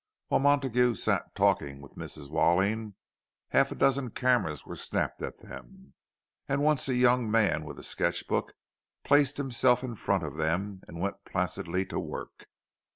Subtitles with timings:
[0.29, 2.31] While Montague sat talking with Mrs.
[2.31, 2.95] Walling,
[3.49, 5.93] half a dozen cameras were snapped at them;
[6.49, 8.53] and once a young man with a sketch book
[9.03, 12.47] placed himself in front of them and went placidly to work.